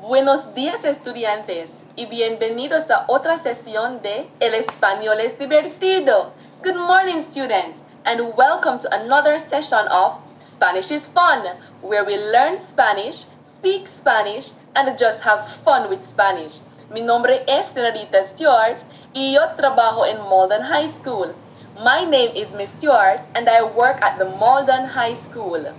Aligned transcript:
Buenos 0.00 0.54
días 0.54 0.84
estudiantes 0.84 1.70
y 1.96 2.06
bienvenidos 2.06 2.88
a 2.88 3.04
otra 3.08 3.36
sesión 3.38 4.00
de 4.00 4.30
El 4.38 4.54
Español 4.54 5.18
es 5.18 5.36
divertido. 5.36 6.30
Good 6.62 6.76
morning 6.76 7.20
students 7.20 7.82
and 8.04 8.32
welcome 8.36 8.78
to 8.78 8.88
another 8.94 9.40
session 9.40 9.88
of 9.88 10.12
Spanish 10.40 10.92
is 10.92 11.08
Fun 11.08 11.42
where 11.82 12.04
we 12.04 12.16
learn 12.16 12.62
Spanish, 12.62 13.26
speak 13.42 13.88
Spanish 13.88 14.52
and 14.76 14.96
just 14.96 15.20
have 15.20 15.48
fun 15.64 15.90
with 15.90 16.06
Spanish. 16.06 16.60
Mi 16.94 17.00
nombre 17.00 17.42
es 17.48 17.66
Senorita 17.74 18.22
Stewart 18.22 18.78
y 19.12 19.32
yo 19.32 19.48
trabajo 19.56 20.06
en 20.06 20.18
Malden 20.30 20.62
High 20.62 20.90
School. 20.90 21.34
My 21.82 22.04
name 22.04 22.30
is 22.36 22.52
Miss 22.52 22.70
Stewart 22.70 23.26
and 23.34 23.48
I 23.48 23.64
work 23.64 24.00
at 24.00 24.16
the 24.18 24.26
Malden 24.26 24.86
High 24.86 25.16
School. 25.16 25.74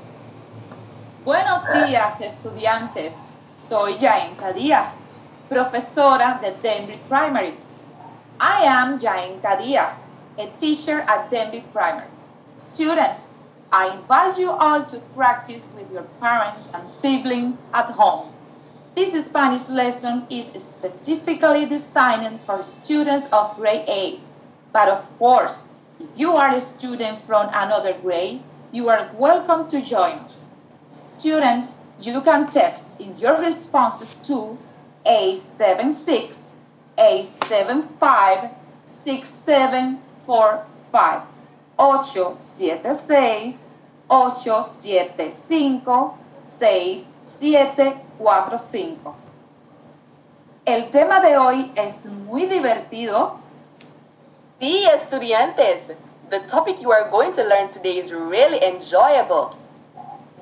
Buenos 1.24 1.64
días, 1.72 2.20
estudiantes. 2.20 3.29
Soy 3.68 3.98
Yaenka 3.98 4.54
Díaz, 4.54 5.02
profesora 5.48 6.40
de 6.42 6.52
Denby 6.64 7.00
Primary. 7.08 7.56
I 8.40 8.64
am 8.64 8.98
Yaenka 8.98 9.58
Díaz, 9.60 10.16
a 10.38 10.48
teacher 10.60 11.02
at 11.02 11.30
Denby 11.30 11.66
Primary. 11.74 12.08
Students, 12.58 13.32
I 13.72 13.96
invite 13.96 14.40
you 14.40 14.50
all 14.50 14.86
to 14.86 14.98
practice 15.16 15.64
with 15.76 15.92
your 15.92 16.08
parents 16.20 16.72
and 16.74 16.90
siblings 16.90 17.62
at 17.72 17.92
home. 17.92 18.32
This 18.96 19.26
Spanish 19.26 19.70
lesson 19.70 20.26
is 20.30 20.48
specifically 20.48 21.66
designed 21.68 22.40
for 22.46 22.64
students 22.64 23.28
of 23.32 23.56
grade 23.56 23.88
A. 23.88 24.20
But 24.74 24.90
of 24.90 25.06
course, 25.20 25.68
if 26.00 26.08
you 26.16 26.32
are 26.32 26.50
a 26.50 26.62
student 26.62 27.22
from 27.28 27.50
another 27.54 27.94
grade, 27.94 28.42
you 28.72 28.90
are 28.90 29.12
welcome 29.14 29.68
to 29.68 29.82
join 29.82 30.20
us. 30.26 30.46
Students, 30.92 31.79
you 32.02 32.22
can 32.22 32.50
text 32.50 33.00
in 33.00 33.18
your 33.18 33.40
responses 33.40 34.16
to 34.28 34.58
A76 35.06 36.56
875 36.98 38.50
6745 38.84 41.22
876 41.78 43.66
875 44.10 46.14
6745 46.44 49.16
El 50.66 50.90
tema 50.92 51.20
de 51.20 51.38
hoy 51.38 51.72
es 51.76 52.06
muy 52.06 52.46
divertido. 52.46 53.38
Sí, 54.60 54.86
estudiantes. 54.94 55.84
The 56.30 56.42
topic 56.42 56.80
you 56.82 56.92
are 56.92 57.10
going 57.10 57.34
to 57.34 57.44
learn 57.44 57.70
today 57.70 57.98
is 57.98 58.12
really 58.12 58.64
enjoyable. 58.64 59.56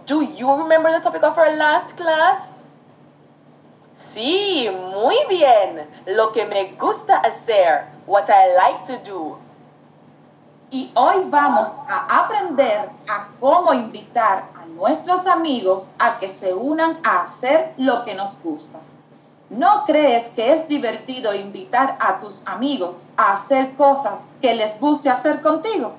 Do 0.07 0.23
you 0.23 0.49
remember 0.55 0.89
the 0.89 1.01
topic 1.01 1.21
of 1.23 1.37
our 1.37 1.53
last 1.57 1.97
class? 1.97 2.55
Sí, 4.13 4.69
muy 4.71 5.17
bien. 5.27 5.85
Lo 6.05 6.31
que 6.31 6.45
me 6.45 6.77
gusta 6.79 7.17
hacer. 7.17 7.89
What 8.05 8.29
I 8.29 8.55
like 8.55 8.83
to 8.85 9.03
do. 9.03 9.37
Y 10.71 10.91
hoy 10.95 11.25
vamos 11.29 11.71
a 11.89 12.23
aprender 12.23 12.89
a 13.05 13.27
cómo 13.41 13.73
invitar 13.73 14.45
a 14.55 14.65
nuestros 14.65 15.27
amigos 15.27 15.91
a 15.99 16.19
que 16.19 16.29
se 16.29 16.53
unan 16.53 17.01
a 17.03 17.23
hacer 17.23 17.73
lo 17.77 18.05
que 18.05 18.15
nos 18.15 18.41
gusta. 18.41 18.79
¿No 19.49 19.83
crees 19.85 20.29
que 20.29 20.53
es 20.53 20.69
divertido 20.69 21.33
invitar 21.35 21.97
a 21.99 22.21
tus 22.21 22.47
amigos 22.47 23.07
a 23.17 23.33
hacer 23.33 23.75
cosas 23.75 24.25
que 24.41 24.55
les 24.55 24.79
guste 24.79 25.09
hacer 25.09 25.41
contigo? 25.41 25.95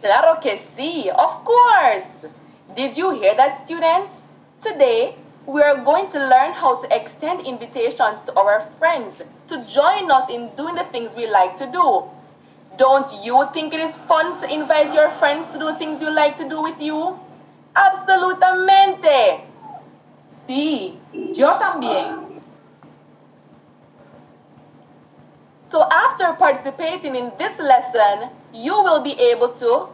Claro 0.00 0.40
que 0.40 0.56
sí, 0.56 1.10
of 1.14 1.44
course. 1.44 2.39
Did 2.74 2.96
you 2.96 3.10
hear 3.10 3.34
that, 3.34 3.64
students? 3.64 4.22
Today, 4.60 5.16
we 5.46 5.60
are 5.60 5.82
going 5.84 6.08
to 6.10 6.18
learn 6.18 6.52
how 6.52 6.80
to 6.80 6.96
extend 6.96 7.44
invitations 7.44 8.22
to 8.22 8.38
our 8.38 8.60
friends 8.78 9.20
to 9.48 9.64
join 9.64 10.10
us 10.10 10.30
in 10.30 10.50
doing 10.56 10.76
the 10.76 10.84
things 10.84 11.16
we 11.16 11.26
like 11.26 11.56
to 11.56 11.66
do. 11.66 12.04
Don't 12.76 13.10
you 13.24 13.48
think 13.52 13.74
it 13.74 13.80
is 13.80 13.96
fun 13.96 14.38
to 14.38 14.52
invite 14.52 14.94
your 14.94 15.10
friends 15.10 15.46
to 15.48 15.58
do 15.58 15.74
things 15.76 16.00
you 16.00 16.10
like 16.14 16.36
to 16.36 16.48
do 16.48 16.62
with 16.62 16.80
you? 16.80 17.18
Absolutamente. 17.74 19.40
Sí, 20.46 20.94
yo 21.12 21.58
también. 21.58 22.40
So 25.66 25.82
after 25.90 26.32
participating 26.34 27.16
in 27.16 27.32
this 27.36 27.58
lesson, 27.58 28.30
you 28.52 28.74
will 28.82 29.02
be 29.02 29.18
able 29.18 29.48
to 29.54 29.88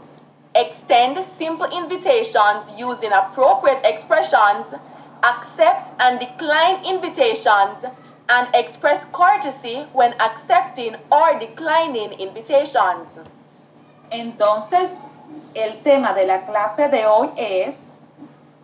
extend 0.56 1.22
simple 1.38 1.66
invitations 1.66 2.72
using 2.76 3.12
appropriate 3.12 3.80
expressions, 3.84 4.74
accept 5.22 5.90
and 6.00 6.18
decline 6.18 6.84
invitations, 6.84 7.84
and 8.28 8.48
express 8.54 9.04
courtesy 9.12 9.86
when 9.92 10.14
accepting 10.20 10.96
or 11.12 11.38
declining 11.38 12.12
invitations. 12.18 13.18
Entonces, 14.10 14.90
el 15.54 15.82
tema 15.82 16.12
de 16.14 16.26
la 16.26 16.44
clase 16.46 16.88
de 16.88 17.06
hoy 17.06 17.30
es, 17.36 17.92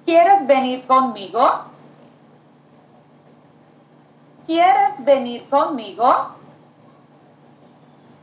¿quieres 0.05 0.47
venir 0.47 0.87
conmigo? 0.87 1.67
¿Quieres 4.47 5.05
venir 5.05 5.49
conmigo? 5.49 6.35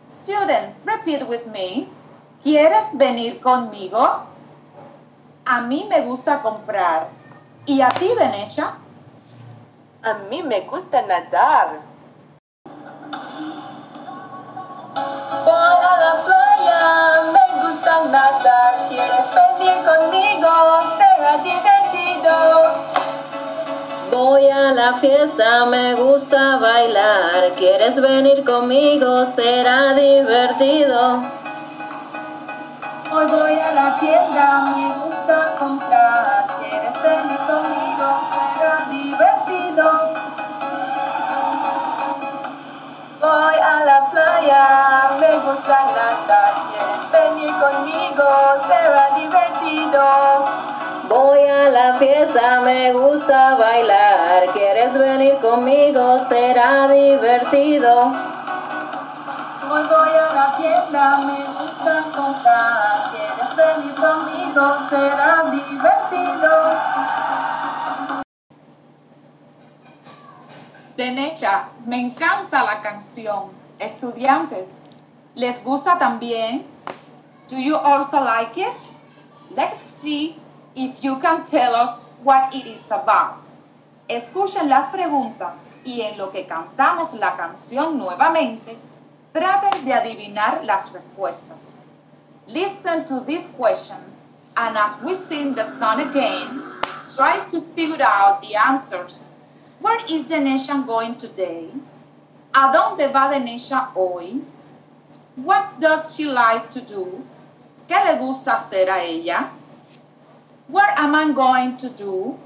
Student, 0.10 0.76
repeat 0.86 1.28
with 1.28 1.46
me. 1.48 1.90
¿Quieres 2.42 2.98
venir 2.98 3.42
conmigo? 3.42 4.00
A 5.46 5.62
mí 5.62 5.86
me 5.90 6.02
gusta 6.02 6.42
comprar. 6.42 7.10
¿Y 7.66 7.82
a 7.82 7.90
ti, 7.90 8.08
Denecha? 8.18 8.76
A 10.02 10.14
mí 10.30 10.42
me 10.42 10.62
gusta 10.62 11.02
nadar. 11.02 11.82
Voy 15.44 15.54
a 15.54 15.98
la 16.00 16.24
playa, 16.24 17.32
me 17.34 17.46
gusta 17.62 18.06
nadar. 18.06 18.88
¿Quieres 18.88 19.26
venir 19.36 19.84
conmigo? 19.84 20.50
Será 20.98 21.38
divertido. 21.44 22.36
Voy 24.12 24.48
a 24.50 24.72
la 24.72 24.94
fiesta, 24.94 25.66
me 25.66 25.94
gusta 25.96 26.56
bailar. 26.56 27.54
¿Quieres 27.58 28.00
venir 28.00 28.46
conmigo? 28.46 29.26
Será 29.26 29.94
divertido. 29.94 31.49
Hoy 33.12 33.26
voy 33.26 33.60
a 33.60 33.72
la 33.72 33.96
tienda, 34.00 34.62
me 34.76 34.94
gusta 34.94 35.56
comprar. 35.58 36.46
¿Quieres 36.60 36.94
venir 37.02 37.40
conmigo? 37.40 38.08
Será 38.30 38.86
divertido. 38.92 39.92
Voy 43.20 43.56
a 43.56 43.84
la 43.84 44.12
playa, 44.12 45.10
me 45.20 45.40
gusta 45.40 45.78
nadar. 45.96 46.54
¿Quieres 46.70 47.12
venir 47.12 47.54
conmigo? 47.60 48.28
Será 48.68 49.10
divertido. 49.16 50.04
Voy 51.10 51.48
a 51.48 51.70
la 51.70 51.96
fiesta, 51.96 52.60
me 52.62 52.94
gusta 52.94 53.56
bailar. 53.56 54.46
¿Quieres 54.54 54.96
venir 54.98 55.36
conmigo? 55.38 56.20
Será 56.30 56.88
divertido. 56.88 58.14
Hoy 59.72 59.84
voy 59.84 60.10
a 60.10 60.34
la 60.34 60.58
tienda, 60.58 61.18
me 61.18 61.46
gusta 61.46 62.04
comprar. 62.16 62.79
Divertido. 65.70 66.54
Denecha, 70.96 71.70
me 71.86 71.98
encanta 72.00 72.64
la 72.64 72.82
canción. 72.82 73.52
Estudiantes, 73.80 74.68
¿les 75.36 75.64
gusta 75.64 75.98
también? 75.98 76.66
Do 77.48 77.58
you 77.58 77.76
also 77.76 78.24
like 78.24 78.60
it? 78.60 78.84
Let's 79.56 79.80
see 79.80 80.36
if 80.76 81.02
you 81.02 81.20
can 81.20 81.46
tell 81.46 81.74
us 81.76 82.00
what 82.24 82.54
it 82.54 82.66
is 82.66 82.92
about. 82.92 83.38
Escuchen 84.08 84.70
las 84.70 84.92
preguntas 84.92 85.70
y 85.86 86.02
en 86.02 86.18
lo 86.18 86.32
que 86.32 86.46
cantamos 86.46 87.14
la 87.14 87.38
canción 87.38 87.98
nuevamente, 87.98 88.78
traten 89.32 89.86
de 89.86 89.94
adivinar 89.94 90.62
las 90.64 90.92
respuestas. 90.92 91.80
Listen 92.52 93.06
to 93.06 93.20
this 93.28 93.46
question 93.56 93.98
and 94.58 94.76
as 94.76 95.00
we 95.04 95.14
sing 95.14 95.54
the 95.54 95.64
song 95.78 96.02
again, 96.02 96.64
try 97.16 97.46
to 97.48 97.62
figure 97.62 98.02
out 98.02 98.42
the 98.42 98.56
answers. 98.56 99.34
Where 99.80 100.04
is 100.10 100.24
Denisha 100.24 100.84
going 100.88 101.16
today? 101.16 101.70
¿A 102.52 102.74
dónde 102.74 103.14
va 103.14 103.30
Denisha 103.30 103.94
hoy? 103.94 104.42
What 105.36 105.80
does 105.80 106.16
she 106.16 106.26
like 106.26 106.72
to 106.72 106.82
do? 106.82 107.24
¿Qué 107.88 108.04
le 108.04 108.18
gusta 108.18 108.56
hacer 108.56 108.90
a 108.90 109.04
ella? 109.04 109.52
What 110.68 110.98
am 110.98 111.14
I 111.14 111.32
going 111.32 111.78
to 111.78 111.90
do? 111.90 112.40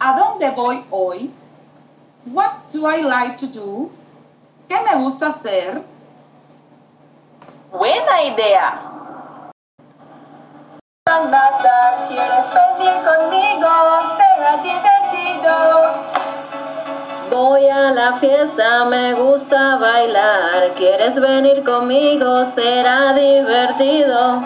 ¿A 0.00 0.18
dónde 0.18 0.52
voy 0.56 0.84
hoy? 0.90 1.30
What 2.24 2.70
do 2.70 2.86
I 2.86 3.02
like 3.02 3.38
to 3.38 3.46
do? 3.46 3.92
¿Qué 4.68 4.82
me 4.84 5.00
gusta 5.00 5.28
hacer? 5.28 5.84
Buena 7.70 8.20
idea. 8.24 8.98
Nada, 11.30 12.06
¿quieres 12.08 12.46
venir 12.54 12.96
conmigo? 13.04 13.68
Será 14.16 14.56
divertido. 14.62 15.08
la 17.98 18.18
fiesta, 18.18 18.84
me 18.84 19.12
gusta 19.14 19.76
bailar. 19.76 20.72
¿Quieres 20.76 21.20
venir 21.20 21.64
conmigo? 21.64 22.44
Será 22.44 23.12
divertido. 23.12 24.42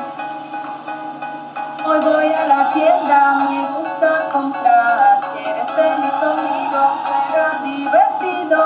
Hoy 1.84 2.00
voy 2.00 2.32
a 2.32 2.46
la 2.46 2.72
tienda, 2.72 3.48
me 3.50 3.60
gusta 3.72 4.28
comprar. 4.32 5.20
¿Quieres 5.34 5.68
venir 5.76 6.12
conmigo? 6.24 6.80
Será 7.08 7.48
divertido. 7.70 8.58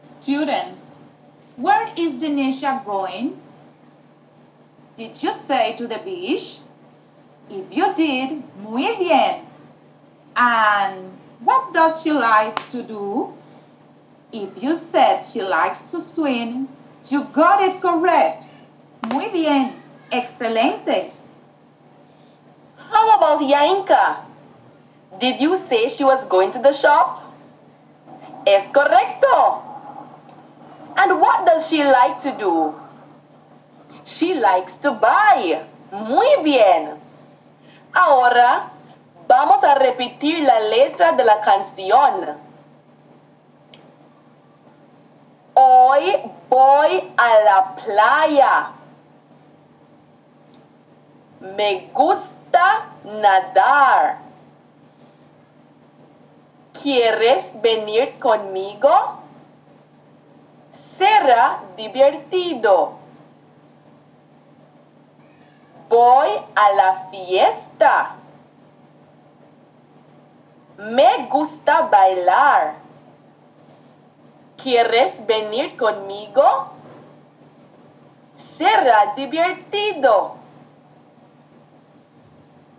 Students, 0.00 1.00
where 1.56 1.92
is 1.96 2.12
Denisha 2.20 2.84
going? 2.84 3.41
Did 4.96 5.22
you 5.22 5.32
say 5.32 5.74
to 5.76 5.86
the 5.86 5.98
beach? 5.98 6.58
If 7.48 7.74
you 7.74 7.94
did, 7.94 8.42
muy 8.62 8.96
bien. 8.96 9.46
And 10.36 11.18
what 11.40 11.72
does 11.72 12.02
she 12.02 12.12
like 12.12 12.70
to 12.70 12.82
do? 12.82 13.34
If 14.32 14.62
you 14.62 14.76
said 14.76 15.20
she 15.22 15.42
likes 15.42 15.90
to 15.90 16.00
swim, 16.00 16.68
you 17.10 17.24
got 17.24 17.62
it 17.62 17.80
correct. 17.80 18.46
Muy 19.10 19.28
bien. 19.30 19.82
Excelente. 20.10 21.12
How 22.76 23.16
about 23.16 23.40
Yainka? 23.40 24.24
Did 25.18 25.40
you 25.40 25.56
say 25.56 25.88
she 25.88 26.04
was 26.04 26.26
going 26.26 26.50
to 26.52 26.58
the 26.58 26.72
shop? 26.72 27.34
Es 28.46 28.68
correcto. 28.68 29.62
And 30.96 31.20
what 31.20 31.46
does 31.46 31.68
she 31.68 31.82
like 31.82 32.18
to 32.20 32.36
do? 32.38 32.74
She 34.04 34.34
likes 34.34 34.78
to 34.82 34.92
buy. 34.92 35.62
Muy 35.90 36.42
bien. 36.42 37.00
Ahora 37.92 38.70
vamos 39.28 39.62
a 39.62 39.74
repetir 39.74 40.40
la 40.44 40.60
letra 40.60 41.12
de 41.12 41.24
la 41.24 41.40
canción. 41.40 42.36
Hoy 45.54 46.16
voy 46.48 47.12
a 47.16 47.40
la 47.44 47.74
playa. 47.76 48.72
Me 51.40 51.90
gusta 51.92 52.86
nadar. 53.04 54.18
¿Quieres 56.82 57.60
venir 57.60 58.18
conmigo? 58.18 59.18
Será 60.72 61.60
divertido. 61.76 63.01
Voy 65.92 66.30
a 66.54 66.72
la 66.72 67.08
fiesta. 67.10 68.14
Me 70.78 71.26
gusta 71.26 71.82
bailar. 71.82 72.76
¿Quieres 74.56 75.26
venir 75.26 75.76
conmigo? 75.76 76.70
Será 78.36 79.12
divertido. 79.14 80.36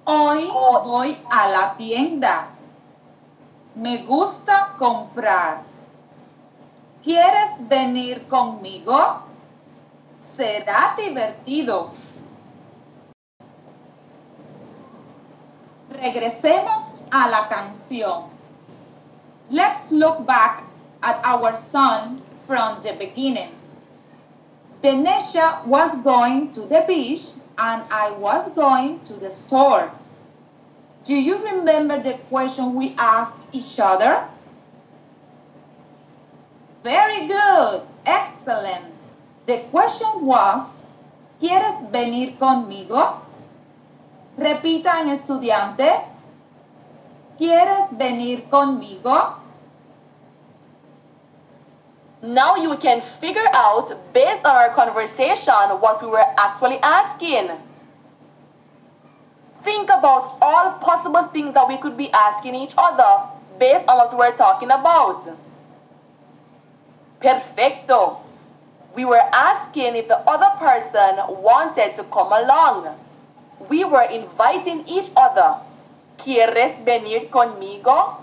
Hoy 0.06 0.48
voy 0.48 1.22
a 1.30 1.50
la 1.50 1.76
tienda. 1.78 2.48
Me 3.76 4.06
gusta 4.06 4.74
comprar. 4.80 5.62
¿Quieres 7.04 7.68
venir 7.68 8.28
conmigo? 8.28 9.20
Será 10.36 10.96
divertido. 10.98 11.92
Regresemos 16.04 17.00
a 17.14 17.30
la 17.30 17.48
canción. 17.48 18.26
Let's 19.50 19.90
look 19.90 20.26
back 20.26 20.66
at 21.02 21.22
our 21.24 21.56
song 21.56 22.22
from 22.46 22.82
the 22.82 22.92
beginning. 22.92 23.56
Denesha 24.84 25.66
was 25.66 25.96
going 26.04 26.52
to 26.56 26.66
the 26.66 26.84
beach 26.86 27.32
and 27.58 27.84
I 27.90 28.12
was 28.12 28.50
going 28.52 29.00
to 29.06 29.14
the 29.14 29.30
store. 29.30 29.94
Do 31.06 31.16
you 31.16 31.38
remember 31.38 32.04
the 32.04 32.16
question 32.28 32.76
we 32.76 32.96
asked 32.98 33.48
each 33.54 33.80
other? 33.80 34.28
Very 36.84 37.28
good, 37.28 37.84
excellent. 38.06 38.92
The 39.46 39.60
question 39.72 40.26
was, 40.26 40.86
¿quieres 41.40 41.90
venir 41.92 42.38
conmigo? 42.38 43.22
Repitan 44.38 45.10
estudiantes. 45.10 46.00
¿Quieres 47.38 47.98
venir 47.98 48.50
conmigo? 48.50 49.36
Now 52.22 52.56
you 52.56 52.78
can 52.78 53.02
figure 53.02 53.50
out, 53.54 53.92
based 54.14 54.46
on 54.46 54.56
our 54.56 54.70
conversation, 54.74 55.54
what 55.82 56.02
we 56.02 56.08
were 56.08 56.26
actually 56.38 56.80
asking. 56.82 57.50
Think 59.64 59.90
about 59.90 60.26
all 60.42 60.74
possible 60.80 61.24
things 61.34 61.54
that 61.54 61.68
we 61.68 61.78
could 61.78 61.98
be 61.98 62.10
asking 62.12 62.56
each 62.56 62.74
other 62.78 63.28
based 63.60 63.86
on 63.88 63.98
what 63.98 64.12
we 64.12 64.18
were 64.18 64.36
talking 64.36 64.72
about. 64.72 65.22
Perfecto. 67.20 68.22
We 68.96 69.06
were 69.06 69.24
asking 69.34 69.96
if 69.96 70.08
the 70.08 70.20
other 70.20 70.58
person 70.60 71.18
wanted 71.42 71.96
to 71.96 72.04
come 72.06 72.32
along. 72.32 72.96
We 73.70 73.84
were 73.86 74.04
inviting 74.04 74.88
each 74.88 75.12
other. 75.16 75.56
¿Quieres 76.18 76.84
venir 76.84 77.30
conmigo? 77.30 78.18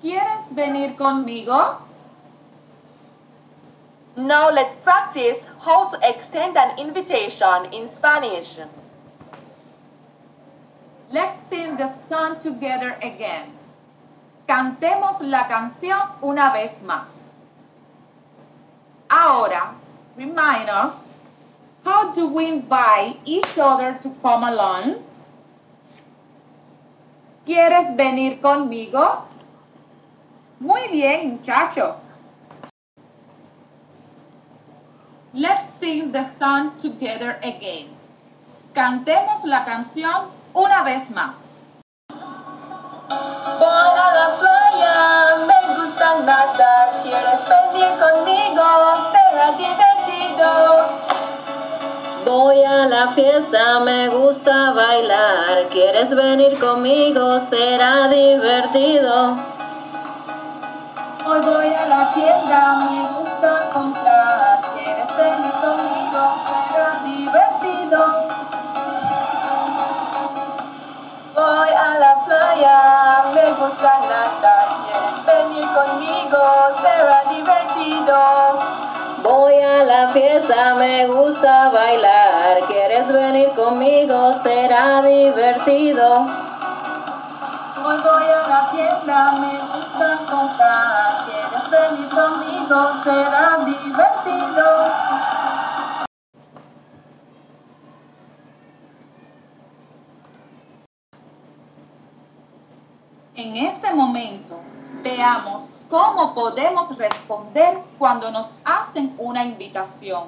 ¿Quieres 0.00 0.54
venir 0.54 0.96
conmigo? 0.96 1.82
Now 4.16 4.50
let's 4.50 4.76
practice 4.76 5.46
how 5.60 5.88
to 5.88 5.98
extend 6.02 6.56
an 6.56 6.78
invitation 6.78 7.72
in 7.72 7.88
Spanish. 7.88 8.58
Let's 11.10 11.38
sing 11.48 11.76
the 11.76 11.92
song 12.08 12.40
together 12.40 12.96
again. 13.02 13.52
Cantemos 14.48 15.20
la 15.20 15.46
canción 15.48 16.00
una 16.22 16.52
vez 16.52 16.82
más. 16.82 17.12
Ahora, 19.08 19.74
remind 20.16 20.68
us, 20.68 21.15
how 21.86 22.10
do 22.10 22.26
we 22.26 22.48
invite 22.48 23.16
each 23.24 23.56
other 23.56 23.96
to 24.02 24.10
come 24.20 24.42
along? 24.42 25.04
¿Quieres 27.46 27.96
venir 27.96 28.40
conmigo? 28.42 29.22
Muy 30.58 30.88
bien, 30.90 31.38
muchachos. 31.38 32.18
Let's 35.32 35.78
sing 35.78 36.10
the 36.10 36.26
song 36.38 36.76
together 36.76 37.38
again. 37.44 37.94
Cantemos 38.74 39.44
la 39.44 39.64
canción 39.64 40.32
una 40.54 40.82
vez 40.82 41.08
más. 41.14 41.36
Voy 43.08 43.94
a 43.94 44.08
la 44.18 44.28
playa, 44.40 45.46
me 45.46 45.58
gusta 45.76 46.18
nadar. 46.26 47.02
¿Quieres 47.04 47.40
venir 47.46 47.94
conmigo? 48.02 48.66
Será 49.12 49.52
divertido. 49.52 51.15
Voy 52.26 52.60
a 52.64 52.86
la 52.86 53.12
fiesta, 53.12 53.78
me 53.78 54.08
gusta 54.08 54.72
bailar. 54.72 55.68
¿Quieres 55.70 56.12
venir 56.12 56.58
conmigo? 56.58 57.38
Será 57.38 58.08
divertido. 58.08 59.36
Hoy 61.24 61.40
voy 61.40 61.72
a 61.72 61.86
la 61.86 62.10
tienda, 62.12 62.74
me 62.90 63.08
gusta 63.16 63.70
comprar. 63.72 64.60
¿Quieres 64.74 65.16
venir 65.16 65.52
conmigo? 65.52 66.20
Será 66.72 67.00
divertido. 67.04 68.00
Voy 71.32 71.68
a 71.68 71.98
la 72.00 72.24
playa, 72.24 73.24
me 73.34 73.52
gusta 73.52 74.00
nadar. 74.00 74.68
¿Quieres 74.84 75.26
venir 75.26 75.68
conmigo? 75.68 76.42
Será 76.82 77.22
divertido. 77.30 78.85
Voy 79.28 79.54
a 79.54 79.82
la 79.82 80.10
fiesta, 80.10 80.74
me 80.76 81.04
gusta 81.08 81.68
bailar. 81.70 82.60
¿Quieres 82.68 83.12
venir 83.12 83.48
conmigo? 83.56 84.32
Será 84.34 85.02
divertido. 85.02 86.20
Hoy 87.84 87.96
voy 88.04 88.22
a 88.22 88.46
la 88.46 88.70
tienda, 88.70 89.32
me 89.32 89.58
gusta 89.58 90.18
comprar. 90.30 91.26
¿Quieres 91.26 91.70
venir 91.72 92.08
conmigo? 92.08 92.78
Será 93.02 93.58
divertido. 93.64 94.66
En 103.34 103.56
este 103.56 103.92
momento, 103.92 104.60
veamos 105.02 105.75
cómo 105.88 106.34
podemos 106.34 106.96
responder 106.96 107.78
cuando 107.98 108.30
nos 108.30 108.46
hacen 108.64 109.14
una 109.18 109.44
invitación. 109.44 110.24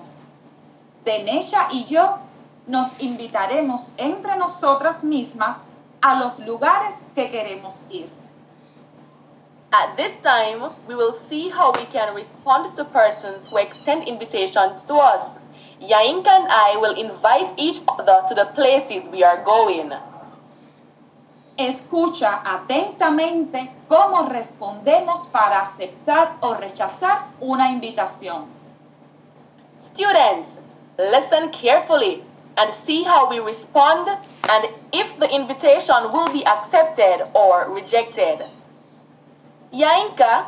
Denesha 1.04 1.68
y 1.70 1.84
yo 1.84 2.18
nos 2.66 2.88
invitaremos 3.00 3.92
entre 3.96 4.36
nosotras 4.36 5.02
mismas 5.02 5.62
a 6.00 6.14
los 6.14 6.38
lugares 6.40 6.94
que 7.14 7.30
queremos 7.30 7.82
ir. 7.90 8.08
At 9.70 9.96
this 9.96 10.16
time, 10.22 10.70
we 10.86 10.94
will 10.94 11.12
see 11.12 11.50
how 11.50 11.72
we 11.72 11.84
can 11.92 12.14
respond 12.14 12.74
to 12.76 12.84
persons 12.84 13.50
who 13.50 13.58
extend 13.58 14.08
invitations 14.08 14.82
to 14.84 14.94
us. 14.94 15.36
Yainka 15.80 16.26
and 16.26 16.48
I 16.48 16.78
will 16.80 16.94
invite 16.96 17.52
each 17.58 17.80
other 17.86 18.22
to 18.28 18.34
the 18.34 18.46
places 18.54 19.08
we 19.12 19.22
are 19.22 19.44
going. 19.44 19.92
Escucha 21.58 22.40
atentamente 22.44 23.68
cómo 23.88 24.28
respondemos 24.28 25.26
para 25.32 25.60
aceptar 25.60 26.36
o 26.40 26.54
rechazar 26.54 27.26
una 27.40 27.72
invitación. 27.72 28.46
Students, 29.82 30.58
listen 30.96 31.50
carefully 31.50 32.22
and 32.56 32.72
see 32.72 33.02
how 33.02 33.28
we 33.28 33.40
respond 33.40 34.08
and 34.48 34.68
if 34.92 35.18
the 35.18 35.28
invitation 35.34 36.12
will 36.12 36.32
be 36.32 36.44
accepted 36.46 37.26
or 37.34 37.74
rejected. 37.74 38.46
Yainka, 39.72 40.46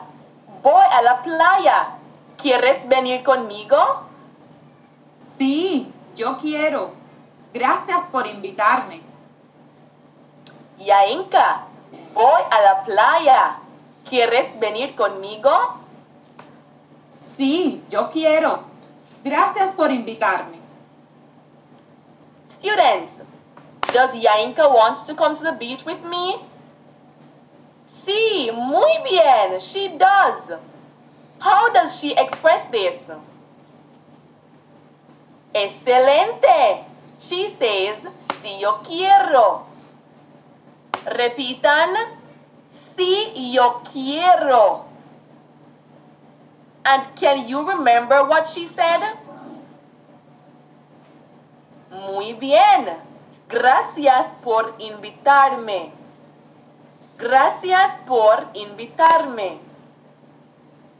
voy 0.62 0.84
a 0.92 1.02
la 1.02 1.22
playa. 1.24 1.96
¿Quieres 2.36 2.86
venir 2.88 3.24
conmigo? 3.24 4.06
Sí, 5.36 5.92
yo 6.14 6.38
quiero. 6.38 6.92
Gracias 7.52 8.02
por 8.12 8.28
invitarme. 8.28 9.09
Yainka, 10.80 11.66
voy 12.14 12.42
a 12.50 12.60
la 12.62 12.84
playa. 12.84 13.58
¿Quieres 14.08 14.58
venir 14.58 14.96
conmigo? 14.96 15.50
Sí, 17.36 17.84
yo 17.90 18.10
quiero. 18.10 18.60
Gracias 19.22 19.74
por 19.74 19.90
invitarme. 19.90 20.58
Students, 22.58 23.12
does 23.92 24.14
Yainka 24.14 24.68
want 24.68 24.98
to 25.06 25.14
come 25.14 25.36
to 25.36 25.42
the 25.42 25.52
beach 25.52 25.84
with 25.84 26.02
me? 26.02 26.36
Sí, 28.04 28.50
muy 28.52 28.98
bien, 29.04 29.60
she 29.60 29.88
does. 29.96 30.58
How 31.38 31.70
does 31.72 31.98
she 32.00 32.12
express 32.12 32.70
this? 32.70 33.10
Excelente. 35.52 36.84
She 37.18 37.54
says, 37.58 37.98
sí, 38.42 38.58
yo 38.60 38.80
quiero. 38.82 39.69
Repitan, 41.06 41.90
sí, 42.96 43.52
yo 43.52 43.82
quiero. 43.92 44.84
And 46.84 47.04
can 47.16 47.46
you 47.46 47.68
remember 47.68 48.24
what 48.24 48.46
she 48.46 48.66
said? 48.66 49.00
Muy 51.90 52.34
bien. 52.34 52.96
Gracias 53.48 54.28
por 54.42 54.74
invitarme. 54.78 55.92
Gracias 57.18 57.96
por 58.06 58.46
invitarme. 58.54 59.58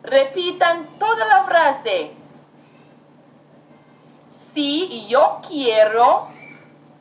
Repitan 0.02 0.98
toda 0.98 1.24
la 1.26 1.44
frase. 1.44 2.12
Sí, 4.52 5.06
yo 5.08 5.40
quiero. 5.46 6.28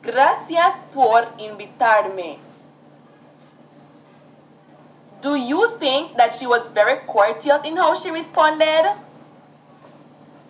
Gracias 0.02 0.74
por 0.94 1.26
invitarme. 1.38 2.49
Do 5.20 5.34
you 5.34 5.76
think 5.78 6.16
that 6.16 6.34
she 6.34 6.46
was 6.46 6.68
very 6.68 7.00
courteous 7.06 7.64
in 7.64 7.76
how 7.76 7.94
she 7.94 8.10
responded? 8.10 8.96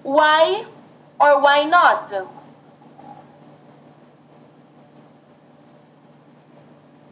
Why 0.03 0.65
or 1.21 1.41
why 1.41 1.65
not? 1.65 2.13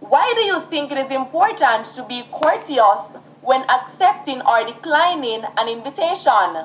Why 0.01 0.33
do 0.35 0.43
you 0.43 0.61
think 0.63 0.93
it 0.93 0.99
is 0.99 1.11
important 1.11 1.85
to 1.97 2.03
be 2.05 2.23
courteous 2.33 3.17
when 3.43 3.63
accepting 3.69 4.41
or 4.43 4.65
declining 4.65 5.43
an 5.57 5.69
invitation? 5.69 6.65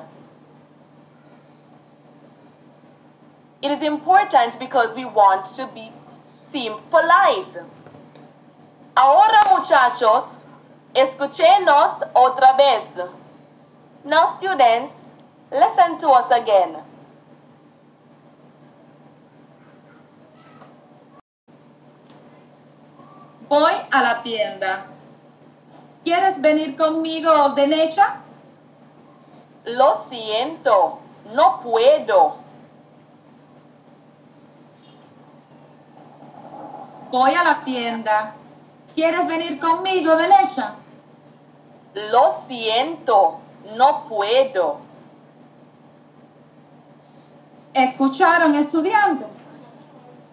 It 3.60 3.70
is 3.70 3.82
important 3.82 4.58
because 4.58 4.94
we 4.94 5.04
want 5.04 5.46
to 5.56 5.66
be 5.74 5.90
seem 6.52 6.74
polite. 6.90 7.56
Ahora 8.96 9.42
muchachos, 9.50 10.36
escuchenos 10.94 12.04
otra 12.14 12.52
vez. 12.52 12.82
Now 14.04 14.36
students, 14.38 14.92
listen 15.50 15.98
to 15.98 16.10
us 16.10 16.30
again. 16.30 16.76
Voy 23.48 23.72
a 23.90 24.02
la 24.02 24.22
tienda. 24.22 24.86
¿Quieres 26.02 26.40
venir 26.40 26.76
conmigo, 26.76 27.50
Denecha? 27.50 28.20
Lo 29.64 29.96
siento, 30.08 31.00
no 31.32 31.60
puedo. 31.60 32.36
Voy 37.10 37.34
a 37.34 37.44
la 37.44 37.62
tienda. 37.64 38.34
¿Quieres 38.94 39.26
venir 39.26 39.58
conmigo, 39.58 40.16
Denecha? 40.16 40.74
Lo 41.94 42.32
siento, 42.46 43.40
no 43.76 44.04
puedo. 44.08 44.80
¿Escucharon, 47.72 48.54
estudiantes? 48.54 49.62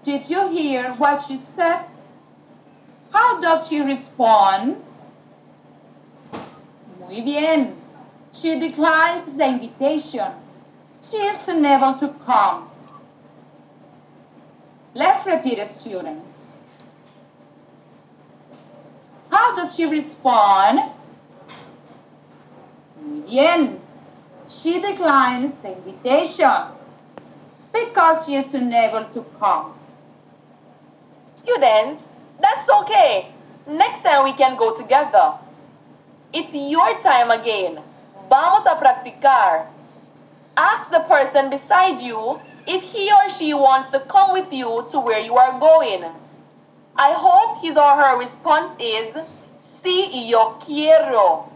Did 0.03 0.29
you 0.29 0.49
hear 0.49 0.93
what 0.93 1.21
she 1.21 1.37
said? 1.37 1.85
How 3.11 3.39
does 3.39 3.67
she 3.67 3.81
respond? 3.81 4.77
Muy 6.99 7.21
bien. 7.21 7.77
She 8.31 8.59
declines 8.59 9.23
the 9.37 9.45
invitation. 9.45 10.31
She 11.01 11.17
is 11.17 11.47
unable 11.47 11.95
to 11.95 12.09
come. 12.25 12.69
Let's 14.93 15.25
repeat 15.25 15.65
students. 15.67 16.57
How 19.29 19.55
does 19.55 19.75
she 19.75 19.85
respond? 19.85 20.79
Bien. 23.31 23.79
She 24.49 24.81
declines 24.81 25.55
the 25.59 25.71
invitation 25.77 26.75
because 27.71 28.25
she 28.25 28.35
is 28.35 28.53
unable 28.53 29.05
to 29.05 29.21
come. 29.39 29.73
Students, 31.41 32.09
that's 32.41 32.69
okay. 32.69 33.31
Next 33.65 34.01
time 34.01 34.25
we 34.25 34.33
can 34.33 34.57
go 34.57 34.75
together. 34.75 35.35
It's 36.33 36.53
your 36.53 36.99
time 36.99 37.31
again. 37.31 37.79
Vamos 38.29 38.65
a 38.65 38.75
practicar. 38.75 39.67
Ask 40.57 40.91
the 40.91 40.99
person 41.07 41.49
beside 41.49 42.01
you 42.01 42.37
if 42.67 42.83
he 42.83 43.09
or 43.13 43.29
she 43.29 43.53
wants 43.53 43.91
to 43.91 44.01
come 44.01 44.33
with 44.33 44.51
you 44.51 44.85
to 44.91 44.99
where 44.99 45.21
you 45.21 45.37
are 45.37 45.57
going. 45.57 46.03
I 46.97 47.13
hope 47.13 47.61
his 47.61 47.77
or 47.77 47.95
her 47.95 48.19
response 48.19 48.73
is, 48.77 49.15
Sí, 49.81 50.29
yo 50.29 50.59
quiero. 50.59 51.50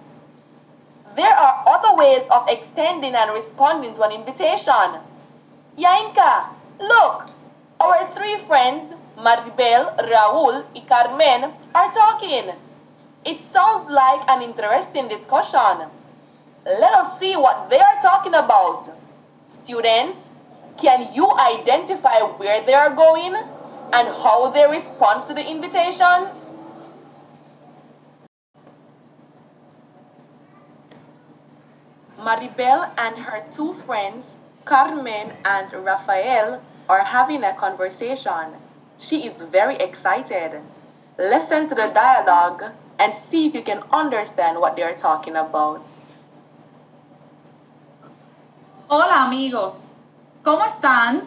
There 1.16 1.34
are 1.34 1.64
other 1.66 1.96
ways 1.96 2.24
of 2.30 2.50
extending 2.50 3.16
and 3.16 3.32
responding 3.32 3.94
to 3.94 4.04
an 4.04 4.12
invitation. 4.12 5.00
Yainka, 5.78 6.50
look, 6.80 7.30
our 7.80 8.08
three 8.12 8.38
friends, 8.40 8.94
Maribel, 9.18 9.96
Raúl, 9.98 10.66
and 10.76 10.88
Carmen, 10.90 11.54
are 11.74 11.92
talking. 11.94 12.52
It 13.26 13.40
sounds 13.40 13.90
like 13.90 14.30
an 14.30 14.42
interesting 14.42 15.08
discussion. 15.08 15.88
Let 16.66 16.94
us 16.94 17.20
see 17.20 17.38
what 17.38 17.70
they 17.70 17.80
are 17.80 18.02
talking 18.02 18.34
about. 18.34 18.90
Students, 19.48 20.32
can 20.78 21.14
you 21.14 21.32
identify 21.32 22.20
where 22.38 22.66
they 22.66 22.74
are 22.74 22.94
going 22.94 23.36
and 23.36 24.08
how 24.08 24.50
they 24.52 24.68
respond 24.68 25.28
to 25.30 25.34
the 25.34 25.48
invitations? 25.50 26.45
Maribel 32.26 32.90
and 32.98 33.18
her 33.20 33.46
two 33.54 33.76
friends, 33.86 34.34
Carmen 34.66 35.32
and 35.46 35.72
Rafael, 35.72 36.60
are 36.90 37.04
having 37.04 37.44
a 37.44 37.54
conversation. 37.54 38.58
She 38.98 39.28
is 39.28 39.44
very 39.44 39.76
excited. 39.76 40.60
Listen 41.20 41.70
to 41.70 41.76
the 41.76 41.92
dialogue 41.94 42.64
and 42.98 43.14
see 43.14 43.46
if 43.46 43.54
you 43.54 43.62
can 43.62 43.84
understand 43.94 44.60
what 44.60 44.76
they 44.76 44.82
are 44.82 44.98
talking 44.98 45.36
about. 45.36 45.86
Hola 48.90 49.26
amigos, 49.26 49.90
¿cómo 50.44 50.66
están? 50.66 51.22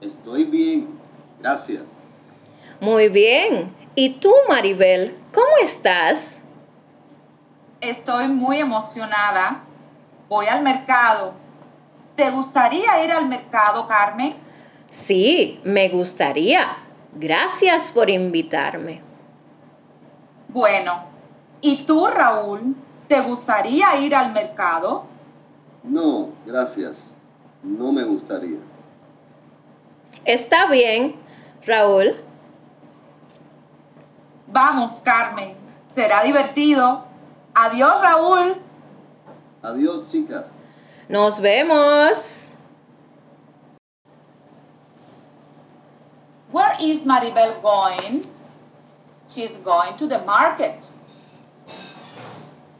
Estoy 0.00 0.44
bien, 0.44 0.98
gracias. 1.38 1.82
Muy 2.80 3.08
bien. 3.08 3.74
¿Y 3.94 4.20
tú, 4.20 4.32
Maribel? 4.48 5.18
¿Cómo 5.34 5.58
estás? 5.62 6.38
Estoy 7.82 8.28
muy 8.28 8.58
emocionada. 8.58 9.60
Voy 10.32 10.46
al 10.46 10.62
mercado. 10.62 11.34
¿Te 12.16 12.30
gustaría 12.30 13.04
ir 13.04 13.12
al 13.12 13.28
mercado, 13.28 13.86
Carmen? 13.86 14.34
Sí, 14.88 15.60
me 15.62 15.90
gustaría. 15.90 16.74
Gracias 17.14 17.90
por 17.90 18.08
invitarme. 18.08 19.02
Bueno, 20.48 21.04
¿y 21.60 21.84
tú, 21.84 22.06
Raúl? 22.06 22.74
¿Te 23.08 23.20
gustaría 23.20 23.94
ir 23.98 24.14
al 24.14 24.32
mercado? 24.32 25.04
No, 25.82 26.30
gracias. 26.46 27.14
No 27.62 27.92
me 27.92 28.02
gustaría. 28.02 28.56
Está 30.24 30.64
bien, 30.64 31.14
Raúl. 31.66 32.16
Vamos, 34.46 34.92
Carmen. 35.04 35.56
Será 35.94 36.22
divertido. 36.22 37.04
Adiós, 37.52 38.00
Raúl. 38.00 38.71
Adiós, 39.62 40.10
chicas. 40.10 40.50
Nos 41.08 41.38
vemos. 41.38 42.56
Where 46.50 46.76
is 46.80 47.04
Maribel 47.04 47.62
going? 47.62 48.26
She's 49.28 49.56
going 49.58 49.96
to 49.98 50.06
the 50.08 50.18
market. 50.18 50.88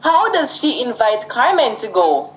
How 0.01 0.29
does 0.31 0.57
she 0.57 0.83
invite 0.83 1.29
Carmen 1.29 1.77
to 1.77 1.87
go? 1.87 2.33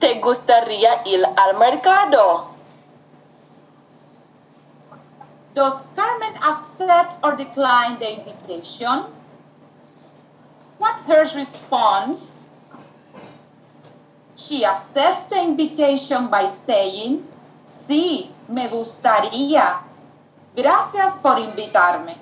¿Te 0.00 0.18
gustaría 0.20 1.06
ir 1.06 1.24
al 1.36 1.58
mercado? 1.58 2.54
Does 5.54 5.74
Carmen 5.94 6.34
accept 6.36 7.22
or 7.22 7.36
decline 7.36 7.98
the 7.98 8.14
invitation? 8.16 9.12
What 10.78 11.00
her 11.06 11.28
response? 11.36 12.37
She 14.38 14.64
accepts 14.64 15.26
the 15.26 15.42
invitation 15.42 16.28
by 16.28 16.46
saying, 16.46 17.26
Sí, 17.66 18.30
me 18.48 18.68
gustaría. 18.68 19.80
Gracias 20.54 21.18
por 21.20 21.38
invitarme. 21.38 22.16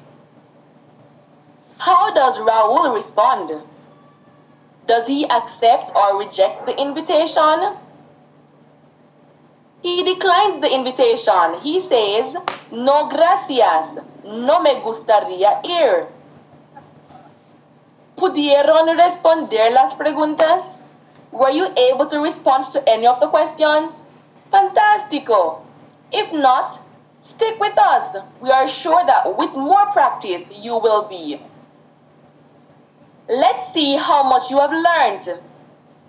How 1.79 2.13
does 2.15 2.39
Raul 2.39 2.95
respond? 2.95 3.63
Does 4.87 5.07
he 5.07 5.29
accept 5.29 5.93
or 5.95 6.19
reject 6.19 6.65
the 6.65 6.81
invitation? 6.81 7.77
He 9.83 10.03
declines 10.03 10.63
the 10.63 10.73
invitation. 10.73 11.61
He 11.63 11.81
says, 11.81 12.35
No 12.71 13.09
gracias, 13.09 13.99
no 14.25 14.61
me 14.61 14.81
gustaría 14.81 15.61
ir. 15.65 16.07
¿Pudieron 18.17 18.97
responder 18.97 19.71
las 19.73 19.95
preguntas? 19.95 20.81
Were 21.37 21.51
you 21.51 21.69
able 21.77 22.07
to 22.07 22.19
respond 22.19 22.65
to 22.73 22.89
any 22.89 23.07
of 23.07 23.21
the 23.21 23.29
questions? 23.29 24.01
Fantastico! 24.51 25.61
If 26.11 26.33
not, 26.33 26.81
stick 27.21 27.61
with 27.61 27.77
us. 27.77 28.17
We 28.41 28.51
are 28.51 28.67
sure 28.67 29.05
that 29.05 29.37
with 29.37 29.53
more 29.53 29.85
practice, 29.93 30.51
you 30.51 30.79
will 30.79 31.07
be. 31.07 31.39
Let's 33.29 33.71
see 33.75 33.97
how 33.97 34.23
much 34.23 34.51
you 34.51 34.59
have 34.59 34.73
learned. 34.73 35.39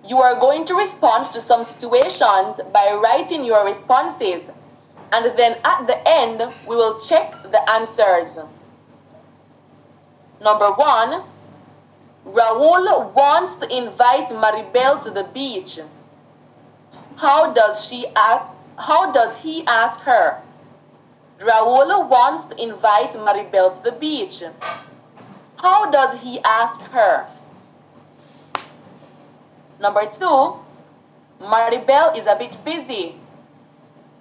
You 0.07 0.21
are 0.21 0.39
going 0.39 0.63
to 0.67 0.75
respond 0.75 1.33
to 1.33 1.41
some 1.41 1.65
situations 1.65 2.61
by 2.71 2.93
writing 3.03 3.43
your 3.43 3.65
responses, 3.65 4.49
and 5.11 5.37
then 5.37 5.57
at 5.65 5.87
the 5.87 6.07
end, 6.07 6.39
we 6.65 6.77
will 6.77 7.01
check 7.01 7.33
the 7.51 7.69
answers. 7.69 8.29
Number 10.39 10.71
one, 10.71 11.23
Raul 12.27 13.13
wants 13.13 13.55
to 13.55 13.75
invite 13.75 14.29
Maribel 14.29 15.01
to 15.03 15.09
the 15.11 15.23
beach. 15.23 15.79
How 17.15 17.53
does 17.53 17.85
she 17.85 18.05
ask? 18.15 18.53
How 18.77 19.11
does 19.11 19.37
he 19.37 19.65
ask 19.65 20.01
her? 20.01 20.41
Raul 21.39 22.09
wants 22.09 22.45
to 22.45 22.61
invite 22.61 23.11
Maribel 23.11 23.77
to 23.77 23.91
the 23.91 23.93
beach. 23.93 24.43
How 25.57 25.89
does 25.89 26.19
he 26.21 26.39
ask 26.43 26.81
her? 26.81 27.27
Number 29.79 30.05
two, 30.09 30.57
Maribel 31.39 32.17
is 32.17 32.27
a 32.27 32.35
bit 32.35 32.57
busy. 32.65 33.15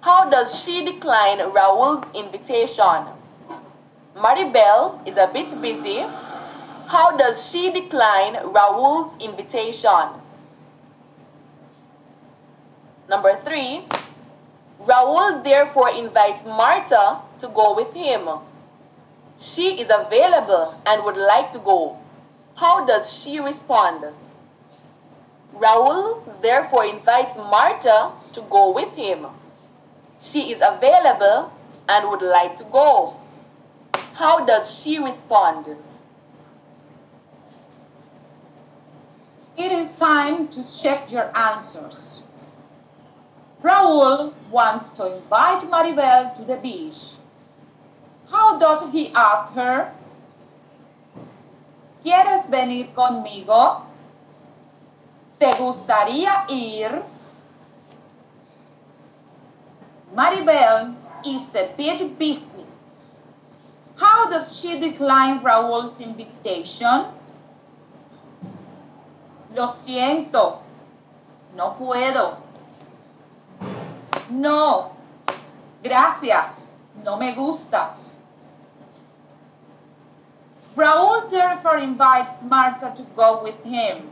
How 0.01 0.29
does 0.29 0.63
she 0.63 0.85
decline 0.85 1.39
Raul's 1.39 2.05
invitation? 2.15 3.05
Maribel 4.15 5.05
is 5.07 5.17
a 5.17 5.27
bit 5.27 5.59
busy. 5.61 6.05
How 6.87 7.17
does 7.17 7.51
she 7.51 7.69
decline 7.71 8.35
Raul's 8.35 9.17
invitation? 9.21 10.07
Number 13.09 13.37
three, 13.43 13.83
Raul 14.79 15.43
therefore 15.43 15.89
invites 15.89 16.45
Marta 16.45 17.17
to 17.39 17.47
go 17.49 17.75
with 17.75 17.91
him. 17.93 18.29
She 19.37 19.81
is 19.81 19.89
available 19.89 20.81
and 20.85 21.03
would 21.03 21.17
like 21.17 21.51
to 21.51 21.59
go. 21.59 21.99
How 22.55 22.85
does 22.85 23.11
she 23.11 23.41
respond? 23.41 24.05
Raul 25.55 26.23
therefore 26.41 26.85
invites 26.85 27.35
Marta 27.35 28.11
to 28.31 28.41
go 28.49 28.71
with 28.71 28.93
him. 28.93 29.27
She 30.21 30.53
is 30.53 30.61
available 30.63 31.51
and 31.89 32.09
would 32.09 32.21
like 32.21 32.55
to 32.55 32.63
go. 32.63 33.17
How 34.13 34.45
does 34.45 34.73
she 34.73 34.99
respond? 34.99 35.75
It 39.57 39.71
is 39.71 39.91
time 39.95 40.49
to 40.49 40.61
check 40.63 41.11
your 41.11 41.35
answers. 41.35 42.21
Raul 43.63 44.33
wants 44.51 44.91
to 44.91 45.17
invite 45.17 45.63
Maribel 45.63 46.35
to 46.37 46.43
the 46.45 46.57
beach. 46.57 47.17
How 48.29 48.59
does 48.59 48.91
he 48.91 49.11
ask 49.15 49.53
her? 49.53 49.93
¿Quieres 52.05 52.47
venir 52.51 52.93
conmigo? 52.93 53.81
¿Te 55.39 55.51
gustaría 55.53 56.45
ir? 56.49 57.03
Maribel 60.13 60.93
is 61.25 61.55
a 61.55 61.73
bit 61.75 62.19
busy. 62.19 62.63
How 63.95 64.29
does 64.29 64.55
she 64.55 64.79
decline 64.79 65.39
Raúl's 65.39 65.99
invitation? 65.99 67.16
Lo 69.57 69.67
siento, 69.67 70.59
no 71.55 71.73
puedo. 71.77 72.37
No, 74.29 74.91
gracias, 75.81 76.69
no 77.03 77.17
me 77.17 77.33
gusta. 77.33 77.95
Raúl 80.75 81.27
therefore 81.31 81.79
invites 81.79 82.43
Marta 82.43 82.93
to 82.95 83.01
go 83.15 83.41
with 83.43 83.63
him. 83.63 84.11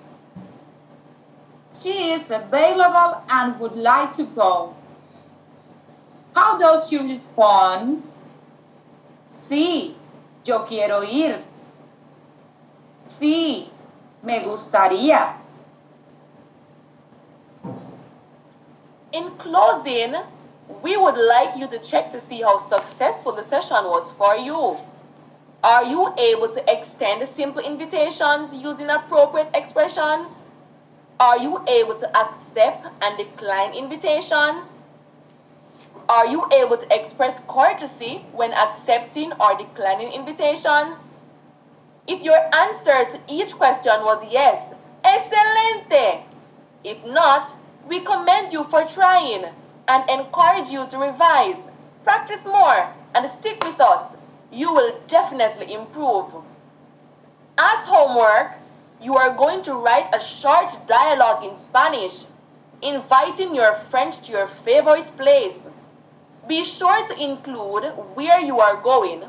She 1.71 2.13
is 2.13 2.31
available 2.31 3.21
and 3.29 3.59
would 3.59 3.77
like 3.77 4.13
to 4.13 4.23
go. 4.23 4.73
How 6.33 6.57
does 6.57 6.89
she 6.89 6.97
respond? 6.97 8.01
Sí, 9.47 9.95
yo 10.43 10.65
quiero 10.65 11.03
ir. 11.03 11.43
Sí, 13.19 13.69
me 14.25 14.39
gustaría. 14.39 15.35
In 19.11 19.31
closing, 19.37 20.15
we 20.81 20.97
would 20.97 21.17
like 21.17 21.55
you 21.55 21.67
to 21.67 21.79
check 21.79 22.11
to 22.11 22.19
see 22.19 22.41
how 22.41 22.57
successful 22.57 23.31
the 23.31 23.43
session 23.43 23.85
was 23.85 24.11
for 24.11 24.35
you. 24.35 24.77
Are 25.63 25.85
you 25.85 26.13
able 26.17 26.49
to 26.49 26.71
extend 26.71 27.27
simple 27.29 27.63
invitations 27.63 28.53
using 28.53 28.89
appropriate 28.89 29.49
expressions? 29.53 30.43
Are 31.19 31.39
you 31.39 31.63
able 31.67 31.95
to 31.95 32.17
accept 32.17 32.87
and 33.01 33.17
decline 33.17 33.73
invitations? 33.73 34.75
Are 36.09 36.27
you 36.27 36.45
able 36.51 36.77
to 36.77 36.85
express 36.93 37.39
courtesy 37.47 38.25
when 38.33 38.53
accepting 38.53 39.31
or 39.39 39.57
declining 39.57 40.11
invitations? 40.11 40.97
If 42.07 42.21
your 42.21 42.37
answer 42.53 43.05
to 43.05 43.19
each 43.27 43.53
question 43.53 44.03
was 44.03 44.23
yes, 44.29 44.73
excelente! 45.03 46.23
If 46.83 47.03
not, 47.03 47.51
we 47.87 48.01
commend 48.01 48.53
you 48.53 48.63
for 48.63 48.85
trying 48.85 49.45
and 49.87 50.09
encourage 50.09 50.69
you 50.69 50.85
to 50.87 50.97
revise, 50.99 51.57
practice 52.03 52.45
more, 52.45 52.93
and 53.15 53.29
stick 53.31 53.63
with 53.63 53.81
us. 53.81 54.15
You 54.51 54.71
will 54.71 54.99
definitely 55.07 55.73
improve. 55.73 56.31
As 57.57 57.85
homework, 57.87 58.51
you 59.01 59.17
are 59.17 59.35
going 59.35 59.63
to 59.63 59.73
write 59.73 60.13
a 60.13 60.19
short 60.19 60.77
dialogue 60.87 61.43
in 61.43 61.57
Spanish, 61.57 62.25
inviting 62.83 63.55
your 63.55 63.73
friend 63.73 64.13
to 64.13 64.31
your 64.31 64.47
favorite 64.47 65.11
place. 65.17 65.57
Be 66.47 66.63
sure 66.63 67.07
to 67.07 67.23
include 67.23 67.85
where 68.13 68.39
you 68.39 68.59
are 68.59 68.79
going. 68.81 69.23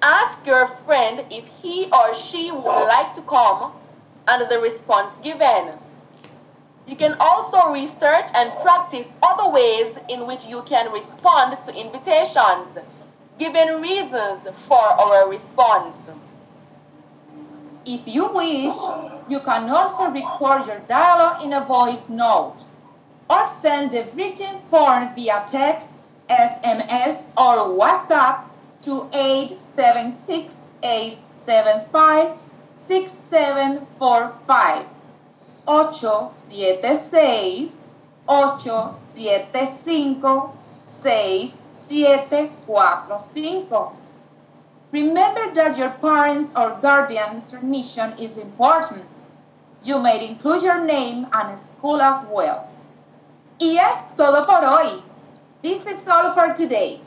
Ask 0.00 0.46
your 0.46 0.66
friend 0.66 1.24
if 1.30 1.44
he 1.60 1.88
or 1.90 2.14
she 2.14 2.52
would 2.52 2.84
like 2.86 3.12
to 3.14 3.22
come 3.22 3.72
and 4.28 4.48
the 4.48 4.60
response 4.60 5.12
given. 5.24 5.72
You 6.86 6.94
can 6.94 7.16
also 7.18 7.72
research 7.72 8.30
and 8.34 8.52
practice 8.60 9.12
other 9.22 9.50
ways 9.50 9.96
in 10.08 10.26
which 10.26 10.46
you 10.46 10.62
can 10.62 10.92
respond 10.92 11.58
to 11.66 11.74
invitations, 11.74 12.78
giving 13.38 13.82
reasons 13.82 14.46
for 14.68 14.78
our 14.78 15.28
response. 15.28 15.96
If 17.84 18.06
you 18.06 18.28
wish, 18.28 18.74
you 19.28 19.40
can 19.40 19.68
also 19.68 20.10
record 20.10 20.66
your 20.66 20.78
dialogue 20.86 21.42
in 21.42 21.52
a 21.52 21.64
voice 21.64 22.08
note 22.08 22.58
or 23.28 23.48
send 23.48 23.90
the 23.90 24.06
written 24.14 24.60
form 24.70 25.14
via 25.14 25.44
text, 25.46 25.90
SMS, 26.30 27.24
or 27.36 27.76
WhatsApp 27.76 28.47
to 28.82 29.08
876 29.12 30.56
875 30.82 32.36
6745. 32.86 34.86
876 35.68 37.80
875 38.28 40.54
6745. 41.02 43.92
Remember 44.90 45.52
that 45.54 45.76
your 45.76 45.90
parents' 45.90 46.50
or 46.56 46.78
guardian's 46.80 47.50
permission 47.50 48.14
is 48.18 48.38
important. 48.38 49.04
You 49.84 49.98
may 49.98 50.26
include 50.26 50.62
your 50.62 50.82
name 50.82 51.26
and 51.32 51.58
school 51.58 52.00
as 52.00 52.24
well. 52.30 52.70
Y 53.60 53.76
es 53.76 54.16
todo 54.16 54.46
por 54.46 54.64
hoy. 54.64 55.02
This 55.62 55.84
is 55.86 56.08
all 56.08 56.32
for 56.32 56.54
today. 56.54 57.02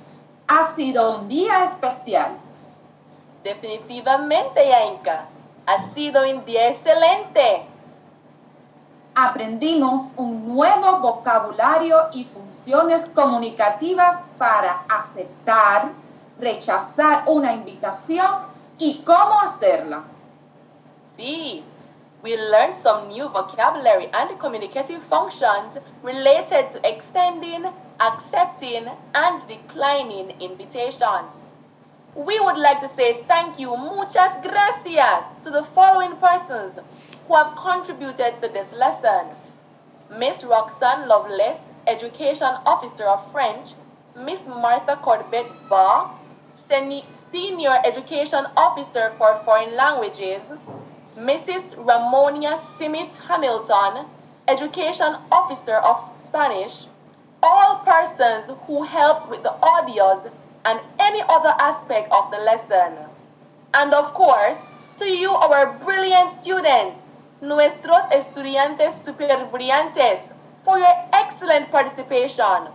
Ha 0.53 0.75
sido 0.75 1.17
un 1.17 1.29
día 1.29 1.63
especial. 1.63 2.37
Definitivamente, 3.41 4.67
Yainka. 4.67 5.29
Ha 5.65 5.79
sido 5.93 6.29
un 6.29 6.43
día 6.43 6.67
excelente. 6.67 7.63
Aprendimos 9.15 10.11
un 10.17 10.53
nuevo 10.53 10.99
vocabulario 10.99 12.09
y 12.11 12.25
funciones 12.25 13.05
comunicativas 13.15 14.29
para 14.37 14.83
aceptar, 14.89 15.93
rechazar 16.37 17.23
una 17.27 17.53
invitación 17.53 18.27
y 18.77 19.03
cómo 19.03 19.39
hacerla. 19.39 20.03
See, 21.15 21.63
we 22.21 22.35
learned 22.35 22.75
some 22.83 23.07
new 23.07 23.29
vocabulary 23.29 24.09
and 24.11 24.37
communicative 24.37 25.01
functions 25.09 25.79
related 26.03 26.71
to 26.71 26.79
extending, 26.85 27.67
accepting, 28.01 28.89
and 29.13 29.47
declining 29.47 30.31
invitations. 30.41 31.31
We 32.15 32.39
would 32.39 32.57
like 32.57 32.81
to 32.81 32.89
say 32.89 33.23
thank 33.27 33.59
you, 33.59 33.77
muchas 33.77 34.33
gracias, 34.41 35.25
to 35.43 35.51
the 35.51 35.63
following 35.63 36.15
persons 36.17 36.79
who 37.27 37.35
have 37.35 37.55
contributed 37.55 38.41
to 38.41 38.47
this 38.49 38.73
lesson. 38.73 39.27
Miss 40.09 40.43
Roxanne 40.43 41.07
Lovelace, 41.07 41.61
Education 41.87 42.53
Officer 42.65 43.05
of 43.05 43.31
French, 43.31 43.69
Miss 44.15 44.45
Martha 44.45 44.97
Corbett 44.97 45.47
Barr, 45.69 46.11
Senior 47.31 47.79
Education 47.85 48.45
Officer 48.57 49.13
for 49.17 49.41
Foreign 49.45 49.75
Languages, 49.75 50.41
Mrs. 51.17 51.75
Ramonia 51.77 52.57
Smith 52.77 53.09
Hamilton, 53.27 54.05
Education 54.47 55.15
Officer 55.31 55.75
of 55.75 55.97
Spanish, 56.19 56.87
all 57.43 57.77
persons 57.85 58.51
who 58.67 58.83
helped 58.83 59.29
with 59.29 59.43
the 59.43 59.53
audios 59.61 60.29
and 60.65 60.79
any 60.99 61.21
other 61.27 61.53
aspect 61.59 62.11
of 62.11 62.31
the 62.31 62.37
lesson. 62.37 62.93
And 63.73 63.93
of 63.93 64.13
course, 64.13 64.57
to 64.97 65.05
you, 65.05 65.31
our 65.31 65.77
brilliant 65.79 66.31
students, 66.41 66.99
nuestros 67.41 68.03
estudiantes 68.11 68.93
super 68.93 69.27
brillantes, 69.51 70.19
for 70.63 70.77
your 70.77 70.93
excellent 71.13 71.71
participation. 71.71 72.69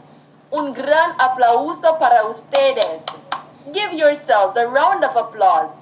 Un 0.52 0.72
gran 0.72 1.14
aplauso 1.18 1.98
para 1.98 2.26
ustedes. 2.26 3.02
Give 3.72 3.92
yourselves 3.92 4.56
a 4.56 4.66
round 4.66 5.04
of 5.04 5.16
applause. 5.16 5.74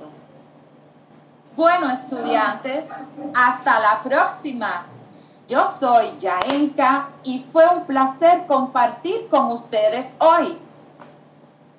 Bueno, 1.57 1.89
estudiantes, 1.91 2.85
hasta 3.35 3.79
la 3.79 4.03
próxima. 4.03 4.87
Yo 5.47 5.71
soy 5.79 6.19
Yaenka 6.19 7.09
y 7.23 7.45
fue 7.53 7.67
un 7.67 7.85
placer 7.85 8.47
compartir 8.47 9.29
con 9.29 9.53
ustedes 9.53 10.15
hoy. 10.19 10.59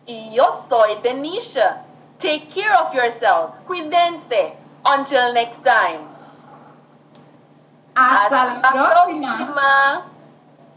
Y 0.06 0.34
yo 0.34 0.45
soy 0.69 0.95
Denisha. 1.01 1.82
Take 2.19 2.47
care 2.54 2.75
of 2.75 2.93
yourselves. 2.93 3.56
Cuídense. 3.67 4.56
Until 4.86 5.34
next 5.34 5.63
time. 5.63 6.15
Hasta, 7.95 8.60
la 8.62 8.71
próxima. 8.71 9.38
próxima. 9.38 10.06